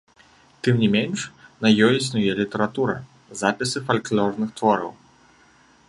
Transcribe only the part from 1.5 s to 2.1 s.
на ёй